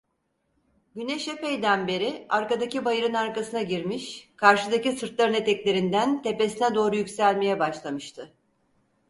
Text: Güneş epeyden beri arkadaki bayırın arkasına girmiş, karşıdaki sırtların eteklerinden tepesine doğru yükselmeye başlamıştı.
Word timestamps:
Güneş 0.95 1.27
epeyden 1.27 1.87
beri 1.87 2.25
arkadaki 2.29 2.85
bayırın 2.85 3.13
arkasına 3.13 3.61
girmiş, 3.61 4.29
karşıdaki 4.35 4.91
sırtların 4.91 5.33
eteklerinden 5.33 6.21
tepesine 6.23 6.75
doğru 6.75 6.95
yükselmeye 6.95 7.59
başlamıştı. 7.59 8.33